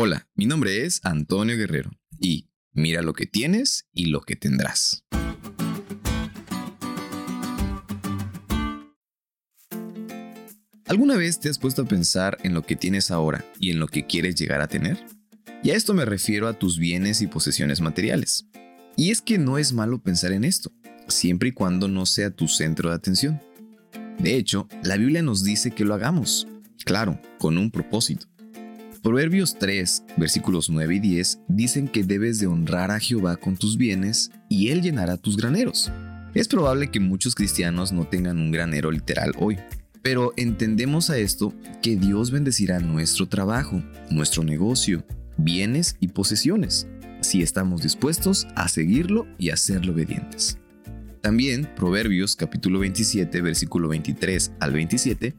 Hola, 0.00 0.28
mi 0.36 0.46
nombre 0.46 0.86
es 0.86 1.00
Antonio 1.02 1.56
Guerrero 1.56 1.90
y 2.20 2.46
mira 2.72 3.02
lo 3.02 3.14
que 3.14 3.26
tienes 3.26 3.88
y 3.92 4.04
lo 4.04 4.20
que 4.20 4.36
tendrás. 4.36 5.04
¿Alguna 10.86 11.16
vez 11.16 11.40
te 11.40 11.48
has 11.48 11.58
puesto 11.58 11.82
a 11.82 11.86
pensar 11.86 12.38
en 12.44 12.54
lo 12.54 12.62
que 12.62 12.76
tienes 12.76 13.10
ahora 13.10 13.44
y 13.58 13.72
en 13.72 13.80
lo 13.80 13.88
que 13.88 14.06
quieres 14.06 14.36
llegar 14.36 14.60
a 14.60 14.68
tener? 14.68 15.04
Y 15.64 15.70
a 15.70 15.74
esto 15.74 15.94
me 15.94 16.04
refiero 16.04 16.46
a 16.46 16.56
tus 16.56 16.78
bienes 16.78 17.20
y 17.20 17.26
posesiones 17.26 17.80
materiales. 17.80 18.46
Y 18.96 19.10
es 19.10 19.20
que 19.20 19.36
no 19.36 19.58
es 19.58 19.72
malo 19.72 20.00
pensar 20.00 20.30
en 20.30 20.44
esto, 20.44 20.70
siempre 21.08 21.48
y 21.48 21.52
cuando 21.52 21.88
no 21.88 22.06
sea 22.06 22.30
tu 22.30 22.46
centro 22.46 22.90
de 22.90 22.94
atención. 22.94 23.42
De 24.20 24.36
hecho, 24.36 24.68
la 24.84 24.96
Biblia 24.96 25.22
nos 25.22 25.42
dice 25.42 25.72
que 25.72 25.84
lo 25.84 25.94
hagamos, 25.94 26.46
claro, 26.84 27.20
con 27.40 27.58
un 27.58 27.72
propósito. 27.72 28.28
Proverbios 29.08 29.56
3, 29.58 30.04
versículos 30.18 30.68
9 30.68 30.96
y 30.96 30.98
10 30.98 31.40
dicen 31.48 31.88
que 31.88 32.04
debes 32.04 32.40
de 32.40 32.46
honrar 32.46 32.90
a 32.90 33.00
Jehová 33.00 33.36
con 33.36 33.56
tus 33.56 33.78
bienes 33.78 34.30
y 34.50 34.68
Él 34.68 34.82
llenará 34.82 35.16
tus 35.16 35.38
graneros. 35.38 35.90
Es 36.34 36.46
probable 36.46 36.90
que 36.90 37.00
muchos 37.00 37.34
cristianos 37.34 37.90
no 37.90 38.06
tengan 38.06 38.36
un 38.36 38.52
granero 38.52 38.90
literal 38.90 39.32
hoy, 39.38 39.56
pero 40.02 40.34
entendemos 40.36 41.08
a 41.08 41.16
esto 41.16 41.54
que 41.80 41.96
Dios 41.96 42.30
bendecirá 42.30 42.80
nuestro 42.80 43.26
trabajo, 43.26 43.82
nuestro 44.10 44.44
negocio, 44.44 45.02
bienes 45.38 45.96
y 46.00 46.08
posesiones, 46.08 46.86
si 47.22 47.42
estamos 47.42 47.80
dispuestos 47.80 48.46
a 48.56 48.68
seguirlo 48.68 49.26
y 49.38 49.48
a 49.48 49.56
serlo 49.56 49.94
obedientes. 49.94 50.58
También 51.22 51.66
Proverbios 51.76 52.36
capítulo 52.36 52.78
27 52.80 53.40
versículo 53.40 53.88
23 53.88 54.52
al 54.60 54.72
27 54.74 55.34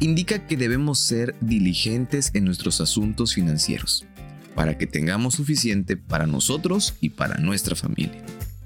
indica 0.00 0.46
que 0.46 0.56
debemos 0.56 0.98
ser 0.98 1.34
diligentes 1.40 2.30
en 2.34 2.44
nuestros 2.44 2.80
asuntos 2.80 3.34
financieros, 3.34 4.04
para 4.54 4.78
que 4.78 4.86
tengamos 4.86 5.34
suficiente 5.34 5.96
para 5.96 6.26
nosotros 6.26 6.94
y 7.00 7.10
para 7.10 7.38
nuestra 7.38 7.76
familia. 7.76 8.22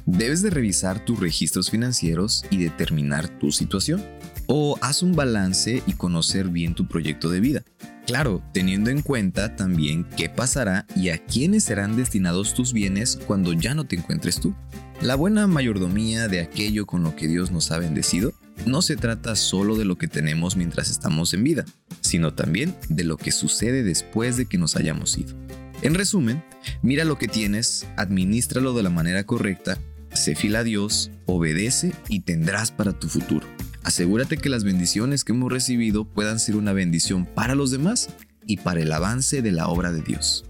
Debes 0.06 0.42
de 0.42 0.51
revisar 0.51 1.05
tus 1.05 1.20
registros 1.20 1.70
financieros 1.70 2.45
y 2.51 2.58
determinar 2.58 3.28
tu 3.28 3.53
situación. 3.53 4.05
O 4.47 4.77
haz 4.81 5.03
un 5.03 5.14
balance 5.14 5.83
y 5.86 5.92
conocer 5.92 6.48
bien 6.48 6.75
tu 6.75 6.89
proyecto 6.89 7.31
de 7.31 7.39
vida. 7.39 7.62
Claro, 8.06 8.42
teniendo 8.53 8.91
en 8.91 9.03
cuenta 9.03 9.55
también 9.55 10.05
qué 10.17 10.28
pasará 10.28 10.86
y 10.97 11.11
a 11.11 11.19
quiénes 11.19 11.62
serán 11.62 11.97
destinados 11.97 12.55
tus 12.55 12.73
bienes 12.73 13.20
cuando 13.27 13.53
ya 13.53 13.75
no 13.75 13.84
te 13.84 13.95
encuentres 13.95 14.41
tú. 14.41 14.53
La 15.01 15.14
buena 15.14 15.47
mayordomía 15.47 16.27
de 16.27 16.41
aquello 16.41 16.86
con 16.86 17.05
lo 17.05 17.14
que 17.14 17.28
Dios 17.28 17.53
nos 17.53 17.70
ha 17.70 17.78
bendecido 17.78 18.33
no 18.66 18.83
se 18.83 18.97
trata 18.97 19.36
solo 19.36 19.77
de 19.77 19.84
lo 19.84 19.97
que 19.97 20.08
tenemos 20.08 20.56
mientras 20.56 20.91
estamos 20.91 21.34
en 21.34 21.44
vida, 21.44 21.64
sino 22.00 22.34
también 22.34 22.75
de 22.89 23.05
lo 23.05 23.17
que 23.17 23.33
sucede 23.33 23.83
después 23.83 24.36
de 24.36 24.47
que 24.47 24.58
nos 24.58 24.77
hayamos 24.77 25.17
ido. 25.19 25.34
En 25.83 25.94
resumen, 25.94 26.42
mira 26.83 27.05
lo 27.05 27.19
que 27.19 27.28
tienes, 27.28 27.86
administralo 27.97 28.75
de 28.75 28.83
la 28.83 28.91
manera 28.91 29.25
correcta, 29.25 29.78
sé 30.12 30.34
fiel 30.34 30.56
a 30.56 30.64
Dios, 30.64 31.11
obedece 31.27 31.92
y 32.08 32.20
tendrás 32.20 32.70
para 32.70 32.92
tu 32.92 33.08
futuro. 33.08 33.47
Asegúrate 33.83 34.36
que 34.36 34.50
las 34.50 34.64
bendiciones 34.64 35.24
que 35.24 35.33
hemos 35.33 35.50
recibido 35.50 36.05
puedan 36.05 36.39
ser 36.39 36.56
una 36.56 36.72
bendición 36.72 37.24
para 37.24 37.55
los 37.55 37.70
demás 37.70 38.11
y 38.47 38.58
para 38.58 38.80
el 38.80 38.92
avance 38.92 39.41
de 39.41 39.52
la 39.52 39.69
obra 39.69 39.91
de 39.91 40.02
Dios. 40.02 40.45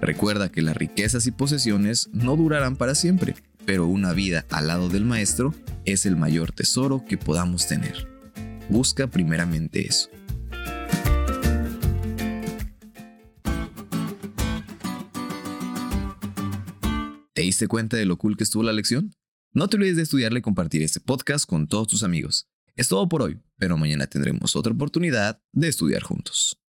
Recuerda 0.00 0.50
que 0.50 0.62
las 0.62 0.76
riquezas 0.76 1.26
y 1.26 1.30
posesiones 1.30 2.08
no 2.12 2.36
durarán 2.36 2.76
para 2.76 2.94
siempre 2.94 3.34
pero 3.66 3.86
una 3.86 4.12
vida 4.12 4.46
al 4.50 4.66
lado 4.66 4.88
del 4.88 5.04
Maestro 5.04 5.54
es 5.84 6.06
el 6.06 6.16
mayor 6.16 6.52
tesoro 6.52 7.04
que 7.06 7.18
podamos 7.18 7.66
tener. 7.66 8.08
Busca 8.68 9.06
primeramente 9.06 9.86
eso. 9.86 10.08
¿Te 17.32 17.42
diste 17.42 17.68
cuenta 17.68 17.96
de 17.96 18.04
lo 18.04 18.18
cool 18.18 18.36
que 18.36 18.44
estuvo 18.44 18.62
la 18.62 18.72
lección? 18.72 19.14
No 19.52 19.68
te 19.68 19.76
olvides 19.76 19.96
de 19.96 20.02
estudiarle 20.02 20.40
y 20.40 20.42
compartir 20.42 20.82
este 20.82 21.00
podcast 21.00 21.48
con 21.48 21.66
todos 21.66 21.88
tus 21.88 22.02
amigos. 22.02 22.48
Es 22.76 22.88
todo 22.88 23.08
por 23.08 23.22
hoy, 23.22 23.40
pero 23.56 23.76
mañana 23.76 24.06
tendremos 24.06 24.54
otra 24.56 24.72
oportunidad 24.72 25.42
de 25.52 25.68
estudiar 25.68 26.02
juntos. 26.02 26.59